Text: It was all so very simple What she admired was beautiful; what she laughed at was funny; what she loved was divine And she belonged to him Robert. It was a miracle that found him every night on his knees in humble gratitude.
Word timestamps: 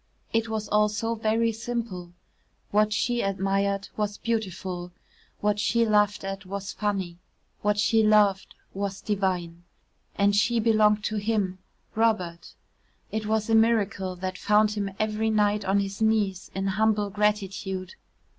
It 0.33 0.49
was 0.49 0.67
all 0.69 0.89
so 0.89 1.13
very 1.13 1.51
simple 1.51 2.11
What 2.71 2.91
she 2.91 3.21
admired 3.21 3.87
was 3.95 4.17
beautiful; 4.17 4.91
what 5.41 5.59
she 5.59 5.85
laughed 5.85 6.23
at 6.23 6.43
was 6.43 6.73
funny; 6.73 7.19
what 7.61 7.77
she 7.77 8.01
loved 8.01 8.55
was 8.73 8.99
divine 8.99 9.61
And 10.15 10.35
she 10.35 10.59
belonged 10.59 11.03
to 11.03 11.17
him 11.17 11.59
Robert. 11.93 12.55
It 13.11 13.27
was 13.27 13.47
a 13.47 13.53
miracle 13.53 14.15
that 14.15 14.39
found 14.39 14.71
him 14.71 14.89
every 14.97 15.29
night 15.29 15.63
on 15.65 15.79
his 15.81 16.01
knees 16.01 16.49
in 16.55 16.65
humble 16.65 17.11
gratitude. 17.11 17.93